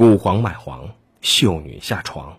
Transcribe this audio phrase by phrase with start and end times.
[0.00, 2.38] 谷黄麦黄，秀女下床。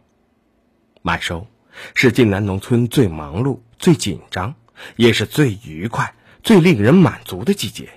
[1.04, 1.46] 麦收
[1.94, 4.56] 是晋南农村最忙碌、最紧张，
[4.96, 7.88] 也是最愉快、最令人满足的季节。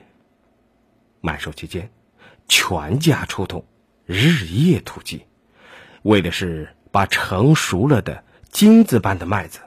[1.22, 1.90] 麦收期间，
[2.46, 3.64] 全家出动，
[4.04, 5.24] 日夜突击，
[6.02, 9.60] 为的是把成熟了的金子般的麦子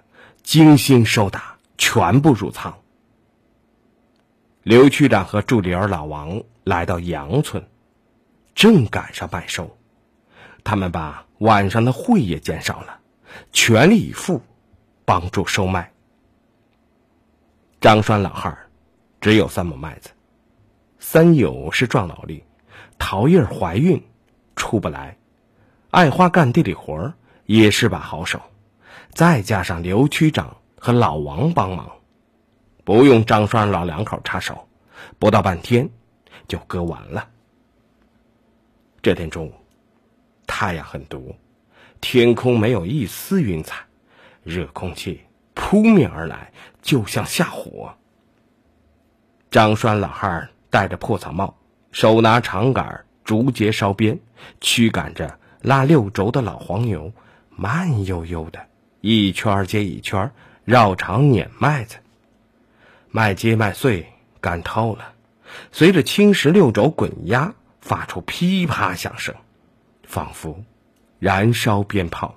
[0.43, 2.77] 精心收打，全部入仓。
[4.61, 7.68] 刘区长和助理儿老王来到杨村，
[8.54, 9.75] 正赶上麦收，
[10.67, 12.99] 他们把晚上的会也减少了，
[13.53, 14.41] 全力以赴
[15.05, 15.93] 帮助收麦。
[17.80, 18.70] 张栓老汉儿
[19.21, 20.09] 只有三亩麦子，
[20.99, 22.43] 三友是壮劳力，
[22.99, 24.03] 桃叶怀孕
[24.57, 25.17] 出不来，
[25.90, 27.13] 爱花干地里活儿
[27.45, 28.41] 也是把好手，
[29.13, 31.90] 再加上刘区长和老王帮忙。
[32.84, 34.68] 不用张栓老两口插手，
[35.18, 35.90] 不到半天
[36.49, 37.29] 就割完了。
[39.02, 39.54] 这天中午，
[40.47, 41.35] 太阳很毒，
[42.01, 43.85] 天空没有一丝云彩，
[44.43, 45.21] 热空气
[45.54, 47.93] 扑面而来，就像下火。
[49.51, 51.57] 张栓老汉戴着破草帽，
[51.91, 54.20] 手拿长杆，竹节烧鞭，
[54.62, 57.11] 驱赶着拉六轴的老黄牛，
[57.49, 58.67] 慢悠悠的
[59.01, 60.32] 一圈接一圈
[60.63, 61.98] 绕场碾麦子。
[63.09, 64.06] 麦秸麦穗
[64.41, 65.13] 干透了，
[65.72, 69.34] 随着青石六轴滚压，发出噼啪响声，
[70.08, 70.58] 仿佛
[71.19, 72.34] 燃烧鞭炮。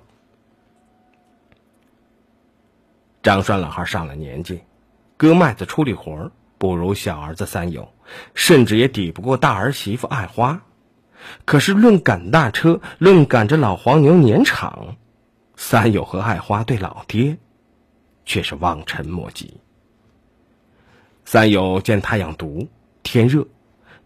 [3.23, 4.61] 张栓老汉上了年纪，
[5.15, 7.91] 割麦子出力活不如小儿子三友，
[8.35, 10.61] 甚至也抵不过大儿媳妇爱花。
[11.45, 14.97] 可是论赶大车，论赶着老黄牛撵场，
[15.55, 17.37] 三友和爱花对老爹
[18.25, 19.59] 却是望尘莫及。
[21.23, 22.67] 三友见太阳毒，
[23.03, 23.47] 天热，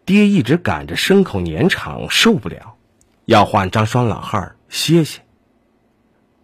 [0.04, 2.75] 爹一直赶着牲口撵场，受不了，
[3.26, 5.22] 要换张栓老汉歇歇。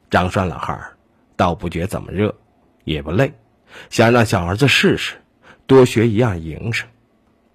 [0.10, 0.98] 张栓老汉
[1.36, 2.36] 倒不觉怎么热，
[2.84, 3.34] 也不累，
[3.90, 5.22] 想让小儿子试试，
[5.66, 6.88] 多学一样营生，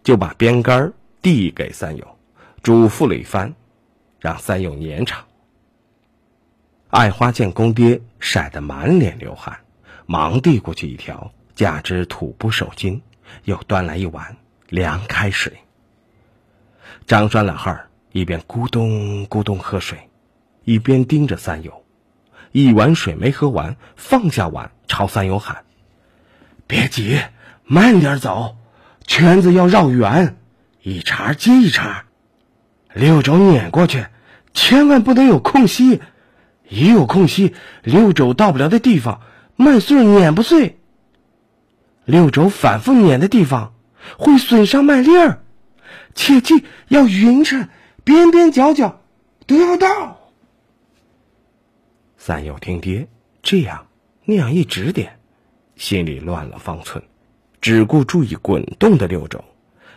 [0.03, 2.19] 就把鞭杆递给三友，
[2.63, 3.55] 嘱咐了一番，
[4.19, 5.25] 让三友撵场。
[6.89, 9.59] 爱花见公爹晒得满脸流汗，
[10.07, 13.01] 忙递过去一条，加之土不手巾。
[13.43, 14.37] 又端来一碗
[14.69, 15.53] 凉开水。
[17.09, 17.86] 张栓老汉儿
[18.17, 20.09] 一边咕咚咕咚喝水，
[20.65, 21.85] 一边盯着三友。
[22.51, 25.65] 一碗水没喝完，放下碗，朝三友喊
[26.67, 27.21] ：“别急，
[27.65, 28.57] 慢点走，
[29.07, 30.39] 圈子要绕圆，
[30.81, 32.07] 一茬接一茬，
[32.95, 34.07] 六轴撵过去，
[34.55, 36.01] 千万不能有空隙。
[36.71, 39.21] 一有空隙，六轴到不了的地方，
[39.57, 40.79] 麦穗碾不碎。”
[42.07, 43.75] 六轴反复碾的地方
[44.17, 45.41] 会损伤麦粒儿，
[46.15, 47.69] 切记要匀称，
[48.07, 49.01] 边边角角
[49.49, 50.17] 都要到。
[52.17, 53.09] 三友听爹
[53.43, 53.85] 这样
[54.25, 55.19] 那样一指点，
[55.75, 57.03] 心里乱了方寸，
[57.61, 59.45] 只顾注意滚动的六轴，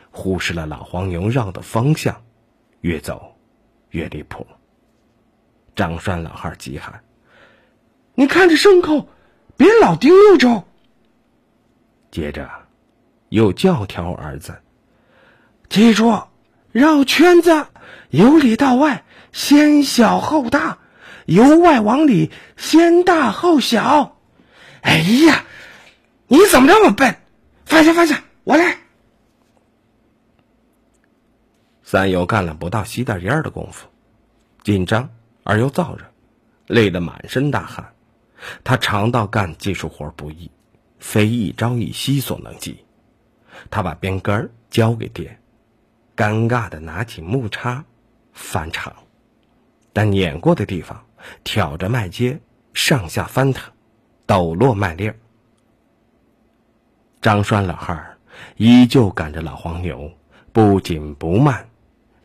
[0.09, 2.19] 忽视了老黄牛绕的方向，
[2.81, 3.37] 越走
[3.91, 4.43] 越离谱。
[5.75, 6.99] 张栓老汉急喊
[8.15, 9.07] ：“你看着牲口，
[9.55, 10.63] 别老盯六轴。”
[12.09, 12.49] 接着，
[13.29, 14.59] 又教条儿子
[15.69, 16.19] ：“记住，
[16.71, 17.67] 绕圈子
[18.09, 20.77] 由里到外，先小后大；
[21.25, 24.17] 由外往里，先大后小。”
[24.81, 25.45] 哎呀，
[26.27, 27.15] 你怎么这么笨？
[27.65, 28.77] 放下，放下，我来。
[31.83, 33.87] 三友干了不到洗点烟的功夫，
[34.63, 35.09] 紧张
[35.43, 36.05] 而又燥热，
[36.67, 37.93] 累得满身大汗。
[38.63, 40.49] 他尝到干技术活不易。
[40.99, 42.83] 非一朝一夕所能及。
[43.69, 45.39] 他把鞭杆交给爹，
[46.19, 47.81] 尴尬的拿起木叉
[48.33, 48.93] 翻场，
[49.93, 51.01] 但碾过的地方
[51.45, 52.37] 挑着麦秸
[52.73, 53.71] 上下翻腾，
[54.25, 55.15] 抖落麦粒儿。
[57.21, 58.17] 张栓老汉儿
[58.57, 60.11] 依旧赶着老黄牛，
[60.51, 61.65] 不紧不慢，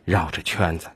[0.03, 0.89] 绕着圈子。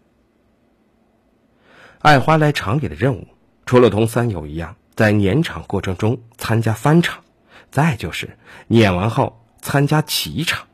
[2.00, 3.25] 爱花来厂里的任务，
[3.65, 7.23] 除了同三友一样在碾场过程中参加翻场。
[7.71, 8.38] 再就是
[8.68, 10.68] 碾完后参加骑场，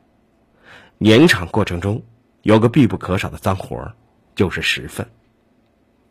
[0.98, 2.02] 碾场过程中
[2.46, 3.94] 有个必不可少的脏活儿，
[4.36, 5.04] 就是石粪。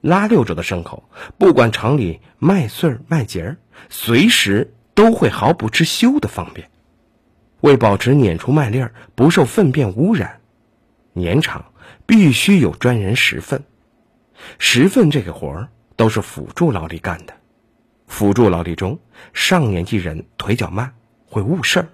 [0.02, 3.58] 拉六轴的牲口，不管厂里麦穗儿麦秸儿，
[3.90, 6.70] 随时都会毫不知羞的方便。
[7.62, 10.42] 为保持碾出麦粒儿不受粪便污染，
[11.14, 11.72] 碾场
[12.06, 13.64] 必须有专人拾粪。
[14.60, 17.34] 拾粪这个活儿都是辅助劳力干的。
[18.08, 19.00] 辅助劳力中，
[19.32, 20.94] 上年纪人腿脚慢，
[21.28, 21.88] 会误事儿，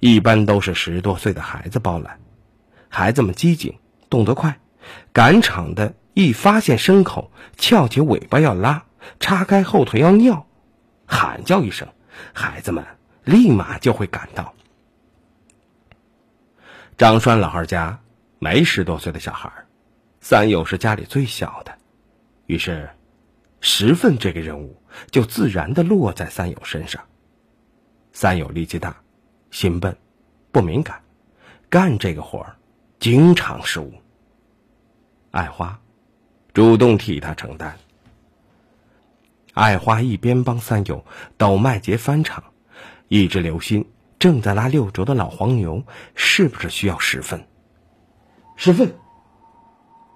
[0.00, 2.18] 一般都是十多岁的孩子包揽。
[2.98, 3.78] 孩子们机警，
[4.08, 4.58] 动得快，
[5.12, 8.86] 赶场的一发现牲口翘起尾巴要拉，
[9.20, 10.46] 叉开后腿要尿，
[11.04, 11.86] 喊叫一声，
[12.32, 12.82] 孩子们
[13.22, 14.54] 立马就会赶到。
[16.96, 18.00] 张栓老二家
[18.38, 19.52] 没十多岁的小孩，
[20.22, 21.76] 三友是家里最小的，
[22.46, 22.88] 于是，
[23.60, 24.74] 十份这个任务
[25.10, 27.04] 就自然的落在三友身上。
[28.14, 28.96] 三友力气大，
[29.50, 29.94] 心笨，
[30.50, 31.02] 不敏感，
[31.68, 32.56] 干这个活儿
[32.98, 33.92] 经常失误。
[35.30, 35.78] 爱花
[36.54, 37.76] 主动替他承担。
[39.52, 41.04] 爱花一边帮三友
[41.36, 42.44] 倒麦秸翻场，
[43.08, 43.86] 一直留心
[44.18, 45.82] 正在拉六轴的老黄牛
[46.14, 47.46] 是不是需要十分。
[48.56, 48.94] 十分。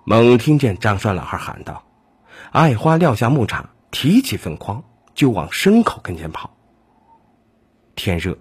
[0.05, 1.85] 猛听见张栓老汉喊道
[2.53, 4.83] ：“爱花撂下木叉，提起粪筐
[5.15, 6.57] 就往牲口跟前跑。”
[7.95, 8.37] 天热，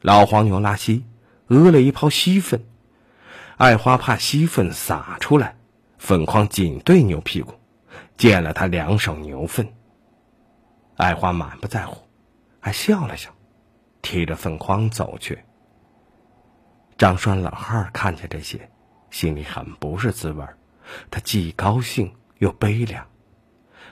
[0.00, 1.04] 老黄牛拉稀，
[1.48, 2.64] 屙了一泡稀粪。
[3.60, 5.54] 爱花怕稀粪洒出来，
[5.98, 7.52] 粪筐紧对牛屁股，
[8.16, 9.70] 溅了他两手牛粪。
[10.96, 12.00] 爱花满不在乎，
[12.58, 13.28] 还笑了笑，
[14.00, 15.38] 提着粪筐走去。
[16.96, 18.70] 张栓老汉看见这些，
[19.10, 20.42] 心里很不是滋味
[21.10, 23.06] 他既高兴又悲凉。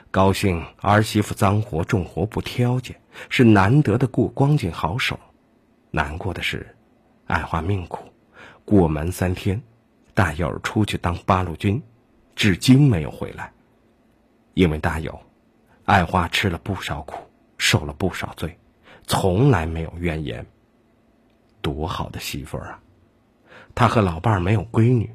[0.09, 2.99] 高兴儿媳妇脏活重活不挑拣，
[3.29, 5.15] 是难得的过光景好手；
[5.91, 6.75] 难过的是，
[7.27, 8.08] 爱花命苦，
[8.69, 9.59] 过门三天，
[10.13, 11.81] 大友出去当八路军，
[12.35, 13.51] 至今没有回来。
[14.53, 15.19] 因为大友，
[15.85, 17.15] 爱花吃了不少苦，
[17.57, 18.55] 受了不少罪，
[19.07, 20.45] 从来没有怨言。
[21.63, 22.79] 多好的媳妇儿啊！
[23.73, 25.11] 他和老伴儿没有闺女，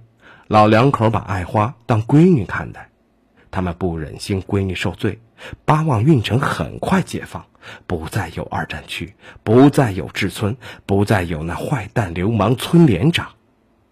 [0.49, 2.91] 老两口把爱花当闺女看待。
[3.53, 5.21] 他们不忍心闺女受罪，
[5.65, 7.47] 巴望运城很快解放，
[7.87, 9.15] 不再有二战区，
[9.45, 13.31] 不再有志村，不再有那坏蛋流氓村连长，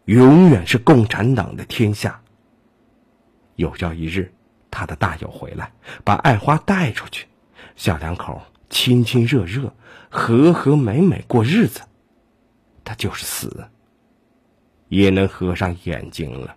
[0.06, 2.20] 永远是共产党的天下。
[3.56, 4.32] 有朝一日，
[4.70, 5.72] 他的大友回来，
[6.04, 7.28] 把爱花带出去，
[7.76, 9.72] 小两口亲亲热热，
[10.10, 11.82] 和和美美过日子，
[12.82, 13.68] 他就是死，
[14.88, 16.56] 也能合上眼睛了。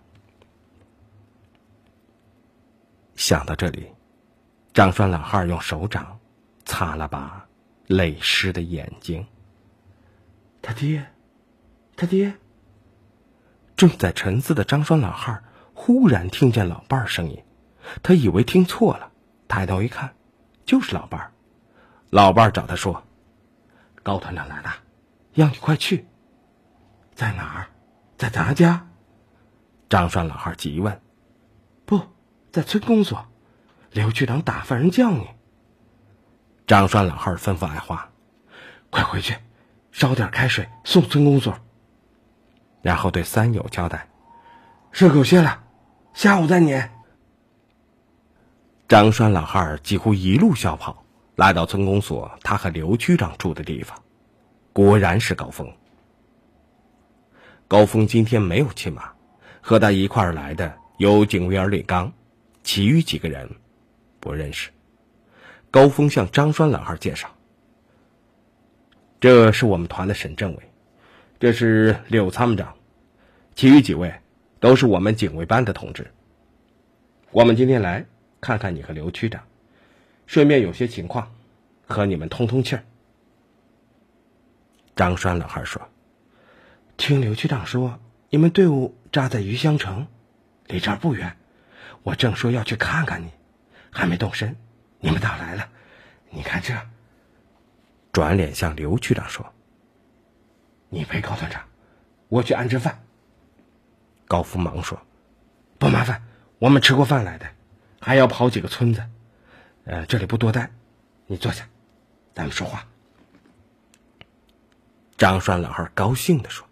[3.14, 3.86] 想到这里，
[4.74, 6.18] 张栓老汉用手掌
[6.64, 7.46] 擦了把
[7.86, 9.24] 泪湿的眼睛。
[10.60, 11.06] 他爹，
[11.94, 12.34] 他爹。
[13.76, 15.44] 正在沉思的张栓老汉
[15.74, 17.44] 忽然听见老伴儿声音，
[18.02, 19.12] 他以为听错了，
[19.48, 20.14] 抬头一看，
[20.64, 21.32] 就是老伴儿。
[22.08, 23.04] 老伴儿找他说
[24.02, 24.76] ：“高团长来了，
[25.34, 26.06] 让你快去。”
[27.14, 27.66] 在哪儿？
[28.16, 28.88] 在咱家？
[29.90, 31.00] 张栓老汉急问
[31.84, 32.00] ：“不。”
[32.50, 33.26] 在村公所，
[33.90, 35.28] 刘局长打发人叫你。
[36.66, 38.10] 张栓老汉吩咐爱花
[38.88, 39.36] ：“快回去，
[39.92, 41.58] 烧点开水送村公所。”
[42.86, 44.06] 然后对三友交代
[44.94, 45.60] ：“热够些了，
[46.14, 46.92] 下午再撵。”
[48.86, 51.04] 张栓老汉几乎一路小跑，
[51.34, 54.00] 来到村公所，他和刘区长住的地方，
[54.72, 55.68] 果然是高峰。
[57.66, 59.10] 高峰今天没有骑马，
[59.60, 62.12] 和他一块儿来的有警卫员李刚。
[62.62, 63.50] 其余几个人
[64.20, 64.70] 不认识。
[65.72, 67.28] 高峰向张栓老汉介绍
[69.18, 70.70] ：“这是我们团的沈政委，
[71.40, 72.75] 这是柳参谋长，
[73.56, 74.20] 其余几位
[74.60, 76.12] 都是我们警卫班的同志。
[77.30, 78.04] 我们今天来
[78.38, 79.42] 看看你和刘区长，
[80.26, 81.34] 顺便有些情况
[81.86, 82.84] 和你们通通气儿。”
[84.94, 85.88] 张栓老汉说
[86.98, 90.06] ：“听刘区长说，你们队伍扎在余香城，
[90.66, 91.34] 离这儿不远。”
[92.04, 93.30] 我正说要去看看你，
[93.90, 94.54] 还没动身，
[95.00, 95.70] 你们倒来了。
[96.28, 96.74] 你看这。
[98.12, 99.54] 转脸向刘区长说
[100.90, 101.62] ：“你陪高团长，
[102.28, 103.02] 我去安置饭。”
[104.26, 105.00] 高福忙说
[105.78, 106.22] ：“不麻烦，
[106.58, 107.46] 我们吃过饭来的，
[108.00, 109.04] 还要跑几个村子。
[109.84, 110.70] 呃，这里不多待，
[111.26, 111.68] 你坐下，
[112.34, 112.86] 咱们说话。”
[115.16, 116.66] 张栓老汉高兴的说：“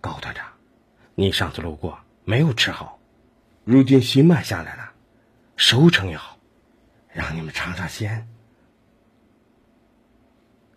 [0.00, 0.46] 高团长，
[1.14, 2.98] 你上次路过没有吃好。”
[3.64, 4.92] 如今新麦下来了，
[5.56, 6.36] 收成也好，
[7.12, 8.28] 让你们尝尝鲜。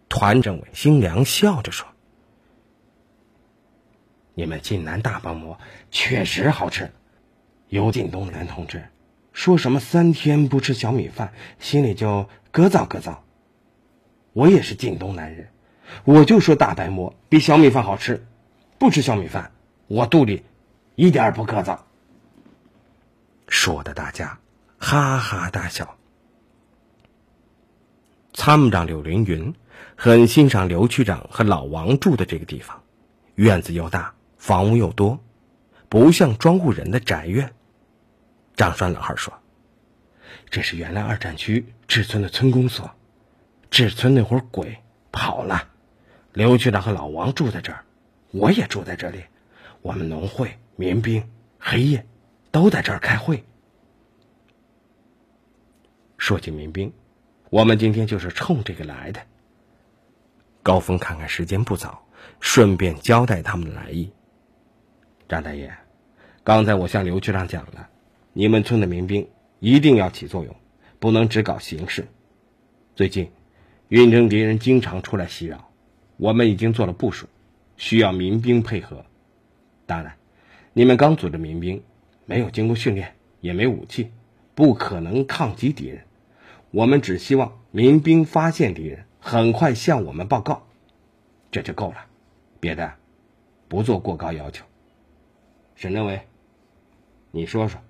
[0.08, 1.88] 团政委心凉笑着说
[4.36, 6.92] ：“你们晋南大包馍确实好吃。
[7.70, 8.90] 尤晋东南同志
[9.34, 13.18] 说什么三天不吃小米饭，心里就咯噪咯噪。
[14.34, 15.50] 我也是晋东南人，
[16.04, 18.26] 我就说大白馍比小米饭好吃。
[18.78, 19.52] 不吃小米饭，
[19.88, 20.44] 我肚里
[20.96, 21.80] 一点不咯噪。”
[23.48, 24.40] 说的大家
[24.78, 25.98] 哈哈大笑。
[28.34, 29.54] 参谋长柳凌云
[29.96, 32.84] 很欣赏刘区长和老王住的这个地方，
[33.36, 34.15] 院子又大，
[34.46, 35.20] 房屋又多，
[35.90, 37.56] 不像庄户人的宅院。
[38.56, 39.34] 张栓老汉说
[40.52, 42.92] ：“这是原来二战区志村的村公所，
[43.72, 44.78] 志村那伙鬼
[45.12, 45.70] 跑了，
[46.32, 47.86] 刘局长和老王住在这儿，
[48.30, 49.24] 我也住在这里，
[49.82, 52.06] 我们农会、民兵、黑夜
[52.52, 53.44] 都在这儿开会。
[56.20, 56.94] 说起民兵，
[57.50, 59.20] 我们今天就是冲这个来的。”
[60.62, 62.08] 高峰看看时间不早，
[62.40, 64.12] 顺便交代他们的来意。
[65.28, 65.76] 张大爷，
[66.44, 67.90] 刚才我向刘局长讲了。
[68.34, 69.28] 你们村的民兵
[69.60, 70.56] 一定要起作用，
[71.00, 72.08] 不能只搞形式。
[72.96, 73.32] 最近，
[73.88, 75.72] 运城敌人经常出来袭扰，
[76.18, 77.28] 我们已经做了部署，
[77.76, 79.04] 需要民兵配合。
[79.88, 80.16] 当然，
[80.74, 81.82] 你们刚组织民兵，
[82.26, 84.12] 没有经过训练，也没武器，
[84.54, 86.04] 不可能抗击敌人。
[86.70, 90.68] 我们只希望民兵发现敌人，很快向我们报告，
[91.50, 92.06] 这就够了。
[92.60, 92.94] 别的，
[93.68, 94.64] 不做过高要求。
[95.76, 96.26] 沈政委，
[97.32, 97.82] 你说说。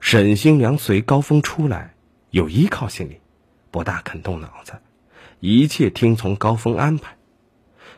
[0.00, 1.94] 沈星良随高峰出来，
[2.30, 3.20] 有依靠心理，
[3.70, 4.72] 不大肯动脑子，
[5.40, 7.16] 一切听从高峰安排。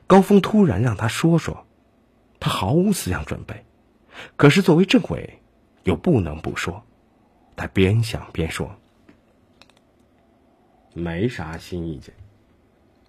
[0.07, 1.67] 高峰突然让他说说，
[2.41, 3.65] 他毫无思想准备，
[4.37, 5.39] 可是作为政委，
[5.85, 6.85] 又不能不说。
[7.57, 8.75] 他边想边说
[10.93, 12.13] ：“没啥新意见。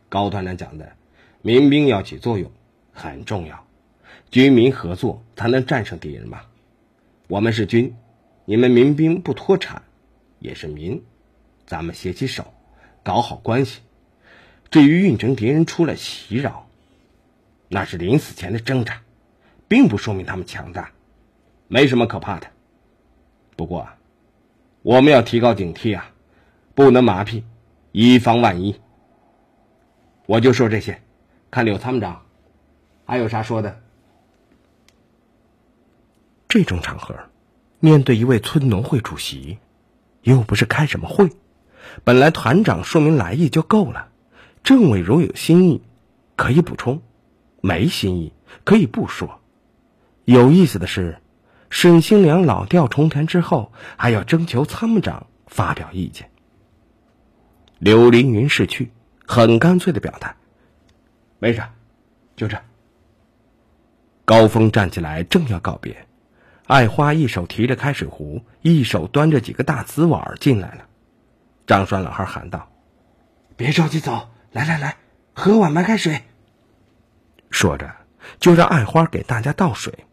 [0.07, 0.95] 高团长讲的，
[1.41, 2.51] 民兵要起作用，
[2.93, 3.64] 很重要，
[4.31, 6.41] 军民合作才能战胜敌人嘛。
[7.27, 7.95] 我们是军。”
[8.47, 9.81] 你们民兵不脱产，
[10.37, 11.03] 也是民，
[11.65, 12.53] 咱们携起手，
[13.01, 13.81] 搞好关系。
[14.69, 16.67] 至于运城敌人出来袭扰，
[17.67, 19.01] 那是临死前的挣扎，
[19.67, 20.91] 并不说明他们强大，
[21.67, 22.45] 没什么可怕的。
[23.55, 23.89] 不过，
[24.83, 26.11] 我们要提高警惕啊，
[26.75, 27.41] 不能麻痹，
[27.93, 28.79] 以防万一。
[30.27, 31.01] 我就说这些，
[31.49, 32.21] 看柳参谋长
[33.05, 33.81] 还有啥说的。
[36.55, 37.13] 这种场合。
[37.81, 39.57] 面对一位村农会主席，
[40.21, 41.29] 又不是开什么会，
[42.05, 44.07] 本来团长说明来意就够了。
[44.63, 45.81] 政委如有新意，
[46.37, 47.01] 可以补充；
[47.59, 48.31] 没新意，
[48.63, 49.41] 可以不说。
[50.23, 51.19] 有意思的是，
[51.69, 56.31] 沈新良老调重弹之后，还要征求参谋长发表意见。
[57.79, 58.93] 柳凌云逝去，
[59.27, 60.37] 很干脆的表态
[61.37, 61.61] ：“没事，
[62.37, 62.57] 就这。”
[64.23, 66.07] 高峰站起来，正要告别。
[66.67, 70.85] 爱花一手提着开水壶，一手端着几个大瓷碗进来了。
[71.67, 72.71] 张栓老汉喊道
[73.55, 74.97] ：“别着急走，来来来，
[75.33, 76.23] 喝碗白开水。”
[77.51, 77.95] 说着，
[78.39, 80.05] 就让爱花给大家倒水。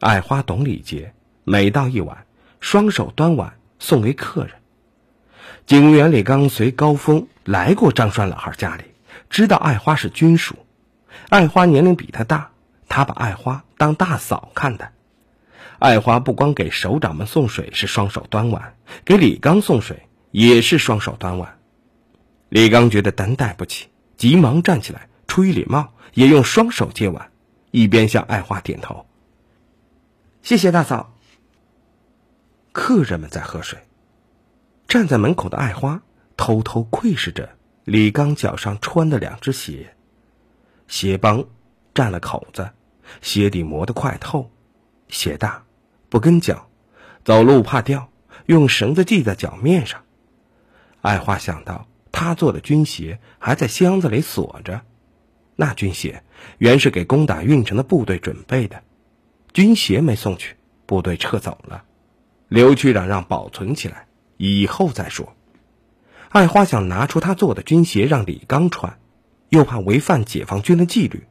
[0.00, 2.26] 爱花懂礼节，每倒一碗，
[2.60, 4.52] 双手端碗送给客人。
[5.64, 8.84] 警务员李刚随高峰来过张栓老汉家里，
[9.30, 10.56] 知道爱花是军属，
[11.30, 12.50] 爱花年龄比他大。
[12.90, 14.92] 他把爱花当大嫂看待，
[15.78, 21.60] 爱花不光给首长们送水是双手端碗，给李刚送水也是双手端碗。
[22.48, 27.30] 李刚觉得担待不起，急忙站起来，出于礼貌，也用双手接碗，
[27.70, 29.06] 一边向爱花点头
[30.42, 31.14] ：“谢谢大嫂。”
[32.72, 33.78] 客人们在喝水，
[34.88, 36.02] 站在门口的爱花
[36.36, 37.50] 偷偷窥视着
[37.84, 39.94] 李刚脚上穿的两只鞋，
[40.88, 41.44] 鞋帮
[41.94, 42.70] 占了口子。
[43.20, 44.50] 鞋底磨得快透，
[45.08, 45.64] 鞋大，
[46.08, 46.68] 不跟脚，
[47.24, 48.10] 走路怕掉，
[48.46, 50.02] 用绳子系在脚面上。
[51.00, 54.82] 爱花想到他做的军鞋还在箱子里锁着，
[55.56, 56.22] 那军鞋
[56.58, 58.82] 原是给攻打运城的部队准备的，
[59.52, 61.84] 军鞋没送去，部队撤走了，
[62.48, 65.34] 刘区长让保存起来，以后再说。
[66.28, 68.98] 爱花想拿出他做的军鞋让李刚穿，
[69.48, 71.24] 又怕违反解放军的纪律，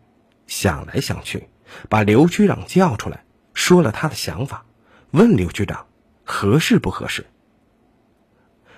[0.45, 1.47] 想来想去。
[1.89, 3.23] 把刘局长叫出来，
[3.53, 4.65] 说了他的想法，
[5.11, 5.87] 问刘局长
[6.23, 7.25] 合适不合适。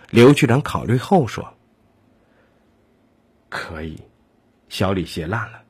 [0.10, 1.54] 刘局长考虑后说
[3.50, 3.98] ：“可以，
[4.70, 5.62] 小李鞋烂了，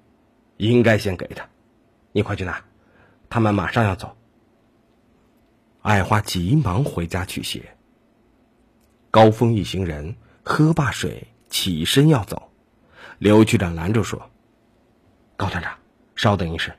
[0.58, 1.48] 应该先给他，
[2.12, 2.64] 你快去拿，
[3.30, 4.18] 他们马上要走。”
[5.84, 7.76] 爱花急忙回家取鞋。
[9.12, 12.52] 高峰一行人喝罢水，起身要走，
[13.20, 14.32] 刘局长拦住说
[15.38, 15.78] ：“高团长，
[16.16, 16.74] 稍等一时。”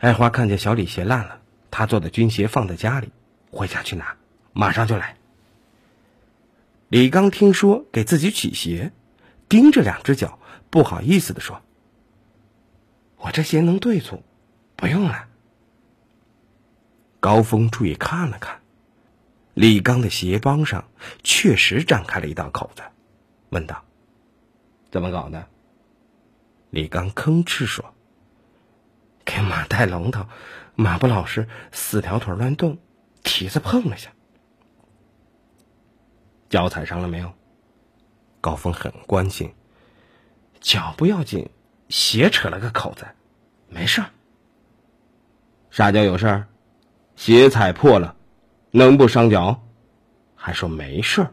[0.00, 3.12] 爱花看见小李鞋烂了，他做的军鞋放在家里，
[3.50, 4.16] 回家去拿，
[4.54, 5.18] 马上就来。
[6.88, 8.92] 李刚听说给自己取鞋，
[9.46, 10.38] 盯着两只脚，
[10.70, 11.60] 不好意思的说
[13.20, 14.22] ：“我这鞋能对付，
[14.74, 15.28] 不用了。”
[17.20, 18.62] 高峰注意看了看，
[19.52, 20.88] 李刚的鞋帮上
[21.22, 22.82] 确实展开了一道口子，
[23.50, 23.84] 问道
[24.90, 25.46] ：“怎么搞的？”
[26.70, 27.94] 李刚吭哧说。
[29.32, 30.26] 给马带龙头，
[30.74, 32.76] 马不老实，四条腿乱动，
[33.22, 34.10] 蹄子碰了下，
[36.48, 37.32] 脚踩伤了没有？
[38.40, 39.54] 高峰很关心。
[40.60, 41.48] 脚不要紧，
[41.88, 43.06] 鞋扯了个口子，
[43.68, 44.10] 没事儿。
[45.70, 46.48] 啥叫有事儿？
[47.14, 48.16] 鞋踩破了，
[48.72, 49.62] 能不伤脚？
[50.34, 51.32] 还说没事儿。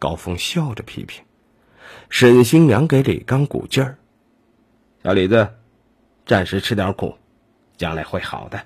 [0.00, 1.24] 高峰笑着批评。
[2.08, 3.96] 沈新娘给李刚鼓劲儿
[5.04, 5.54] ：“小李子，
[6.30, 7.18] 暂时吃点苦，
[7.76, 8.64] 将来会好的。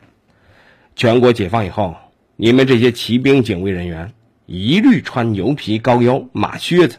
[0.94, 1.96] 全国解放以后，
[2.36, 4.12] 你们这些骑兵警卫人员
[4.44, 6.98] 一律穿牛皮高腰马靴子，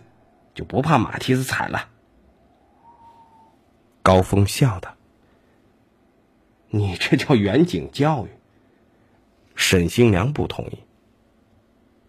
[0.56, 1.88] 就不怕马蹄子踩了。”
[4.02, 4.92] 高峰笑道
[6.70, 8.30] ：“你这叫远景教育。”
[9.54, 10.80] 沈新娘不同意：“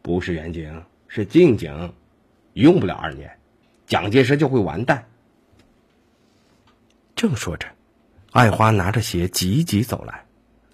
[0.01, 1.93] 不是远景，是近景，
[2.55, 3.39] 用不了二年，
[3.85, 5.07] 蒋介石就会完蛋。”
[7.15, 7.69] 正说着，
[8.37, 10.26] 爱花拿着鞋急急走来，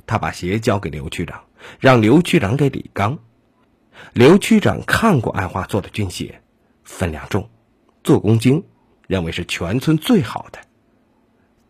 [0.05, 1.45] 他把鞋交给刘区长，
[1.79, 3.21] 让刘区长给李刚。
[4.13, 6.43] 刘区长看过爱花做的军鞋，
[6.83, 7.49] 分量重，
[8.03, 8.65] 做工精，
[9.07, 10.59] 认为是全村最好的。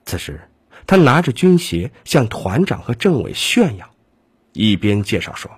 [0.06, 0.48] 此时，
[0.86, 3.90] 他拿着军鞋向团长和政委炫耀，
[4.54, 5.50] 一边介绍说：“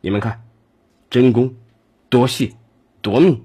[0.00, 0.42] 你们看，
[1.10, 1.54] 针工
[2.08, 2.56] 多细，
[3.02, 3.42] 多密。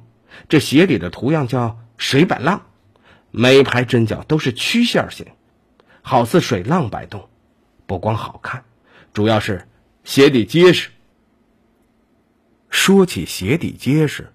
[0.48, 2.68] 这鞋底的图样叫水板浪，
[3.32, 5.28] 每排针脚都是曲线形，
[6.04, 7.28] 好似水浪摆动。
[7.88, 8.64] 不光好看，
[9.14, 9.68] 主要是
[10.04, 10.92] 鞋底结实。”
[12.70, 14.32] 说起鞋底结实，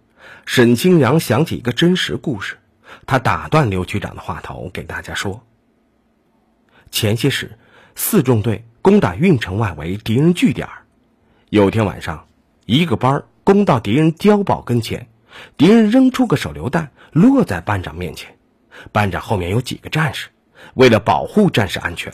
[0.47, 2.59] 沈清扬想起一个真实故事，
[3.07, 5.45] 他打断刘局长的话头，给大家说。
[6.91, 7.59] 前些时，
[7.95, 10.69] 四中队攻打运城外围敌人据点。
[11.51, 12.29] 有天晚上，
[12.65, 15.09] 一个班攻到敌人碉堡跟前，
[15.57, 18.39] 敌人扔出个手榴弹，落在班长面前。
[18.93, 20.29] 班长后面有几个战士，
[20.75, 22.13] 为了保护战士安全，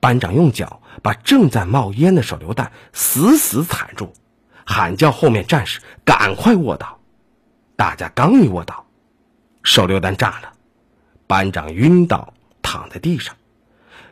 [0.00, 4.12] 班长用脚把正在冒烟的手榴弹死死踩住，
[4.64, 6.98] 喊叫后面战士赶快卧倒。
[7.76, 8.86] 大家刚一卧倒，
[9.62, 10.52] 手榴弹炸了，
[11.26, 13.34] 班长晕倒，躺在地上。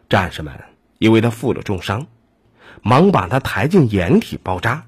[0.08, 0.58] 战士们
[0.98, 2.06] 以为他负了重伤，
[2.82, 4.84] 忙把他抬进掩体包扎。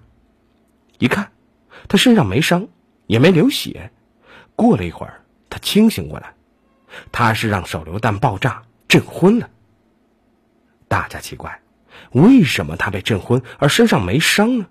[0.98, 1.30] 一看，
[1.88, 2.66] 他身上没伤，
[3.06, 3.90] 也没流血。
[4.56, 6.34] 过了一会儿，他清醒过来，
[7.12, 9.50] 他是让手榴弹爆炸震昏了。
[10.88, 11.62] 大家奇怪，
[12.12, 14.66] 为什么他被震昏而身上没伤呢？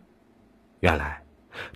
[0.79, 1.23] 原来，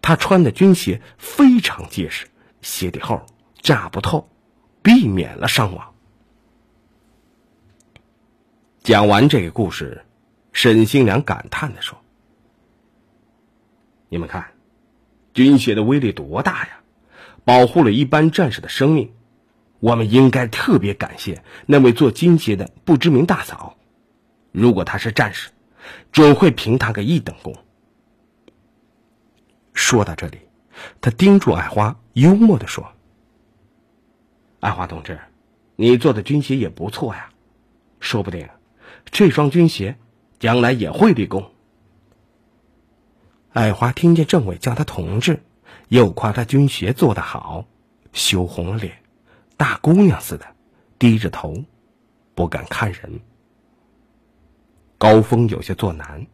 [0.02, 2.28] 他穿的军鞋非常结实，
[2.62, 3.26] 鞋底厚，
[3.62, 4.30] 炸不透，
[4.82, 5.94] 避免了伤亡。
[8.82, 10.06] 讲完这个故事，
[10.52, 11.98] 沈星良感叹的说
[14.10, 14.52] ：“你们看，
[15.34, 16.82] 军鞋的威力多大呀！
[17.46, 19.14] 保护了一般战士的生命，
[19.84, 23.76] 我们应该特别感谢那位做军鞋的不知名大嫂。
[24.54, 25.50] 如果她是战士，
[26.10, 27.54] 准会评她个一等功。”
[29.76, 30.38] 说到这里，
[31.02, 32.93] 他盯住爱花，幽默的说
[34.62, 35.19] ：“爱花同志，
[35.76, 37.30] 你做的军鞋也不错呀，
[38.00, 38.48] 说不定……”
[39.12, 39.98] 这双军鞋，
[40.39, 41.52] 将来也会立功。
[43.52, 45.43] 爱花听见政委叫他同志，
[45.89, 47.65] 又夸他军鞋做得好，
[48.13, 49.03] 羞红了脸，
[49.63, 50.45] 大姑娘似的，
[50.99, 51.63] 低着头，
[52.36, 53.21] 不敢看人。
[54.97, 56.28] 高峰有些作难，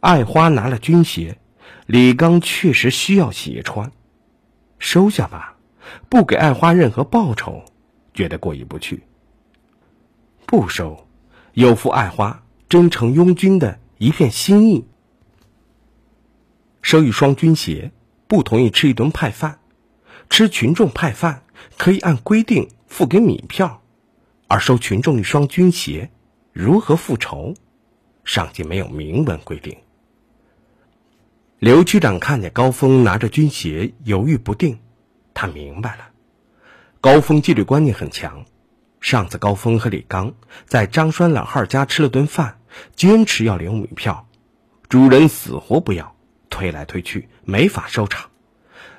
[0.00, 1.36] 爱花拿了军鞋，
[1.84, 3.92] 李刚确实需要鞋穿，
[4.78, 5.58] 收下吧，
[6.08, 7.62] 不给爱花任何报酬，
[8.14, 9.02] 觉得过意不去。
[10.46, 11.06] 不收。
[11.52, 14.86] 有负爱花真诚拥军的一片心意，
[16.80, 17.92] 收一双军鞋，
[18.26, 19.58] 不同意吃一顿派饭，
[20.30, 21.43] 吃群众派饭
[21.76, 23.82] 可以按规定付给米票，
[24.48, 26.10] 而收群众一双军鞋，
[26.52, 27.54] 如何复仇？
[28.24, 29.76] 上级没有明文规定。
[31.58, 34.78] 刘区长看见高峰拿着军鞋犹豫不定，
[35.32, 36.08] 他明白了，
[37.00, 38.44] 高峰纪律观念很强。
[39.00, 40.34] 上次高峰和李刚
[40.66, 42.58] 在张栓老汉家吃了顿饭，
[42.96, 44.26] 坚持要领米票，
[44.88, 46.16] 主人死活不要，
[46.48, 48.30] 推来推去没法收场。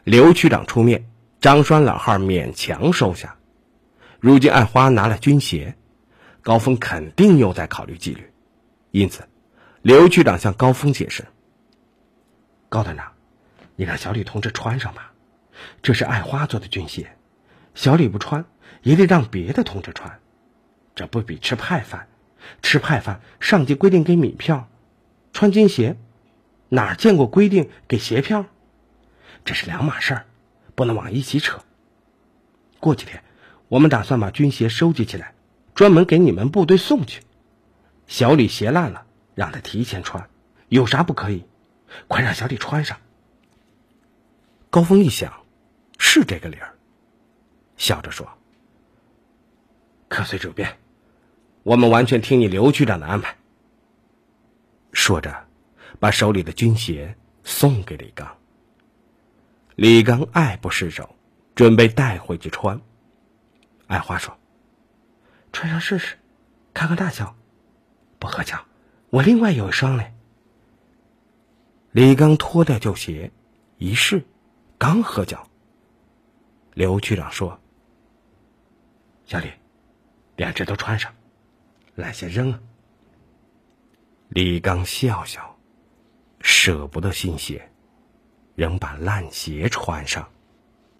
[0.04, 1.08] 刘区长出面，
[1.46, 3.36] 张栓老汉勉强收下。
[4.20, 5.76] 如今爱花拿了军鞋，
[6.42, 8.34] 高峰肯定又在考虑纪律，
[8.90, 9.30] 因此，
[9.84, 11.24] 刘局长向高峰解释
[12.68, 13.12] ：“高团长，
[13.76, 15.12] 你让小李同志穿上吧，
[15.84, 17.16] 这是爱花做的军鞋，
[17.76, 18.44] 小李不穿。”
[18.82, 20.20] 也得让别的同志穿，
[20.96, 22.08] 这不比吃派饭？
[22.64, 24.68] 吃派饭，上级规定给米票，
[25.32, 25.96] 穿军鞋，
[26.70, 28.48] 哪见过规定给鞋票？
[29.44, 30.26] 这是两码事儿，
[30.76, 31.60] 不能往一起扯。
[32.80, 33.24] 过几天，
[33.68, 35.34] 我们打算把军鞋收集起来，
[35.74, 37.22] 专门给你们部队送去。
[38.06, 40.30] 小李鞋烂了，让他提前穿，
[40.70, 41.44] 有啥不可以？
[42.08, 42.98] 快让小李穿上。
[44.70, 45.34] 高峰一想，
[45.98, 46.76] 是这个理儿，
[47.78, 48.28] 笑着说
[50.10, 50.78] ：“可随主便，
[51.64, 53.36] 我们完全听你刘局长的安排。”
[54.92, 55.34] 说着，
[56.00, 58.28] 把手里的军鞋送给李刚。
[59.76, 61.16] 李刚爱不释手，
[61.54, 62.80] 准备带回去穿。
[63.88, 64.38] 爱花说
[65.52, 66.18] ：“穿上试试，
[66.74, 67.36] 看看大小，
[68.18, 68.66] 不合脚，
[69.10, 70.14] 我另外有一双嘞。”
[71.92, 73.32] 李刚脱掉旧鞋，
[73.78, 74.26] 一试，
[74.78, 75.46] 刚合脚。
[76.74, 77.60] 刘局长说
[79.28, 79.52] ：“小李，
[80.38, 81.14] 两只都穿上，
[81.96, 82.62] 烂鞋扔了。”
[84.30, 85.58] 李刚笑笑，
[86.40, 87.70] 舍不得新鞋。
[88.56, 90.28] 仍把烂鞋穿上。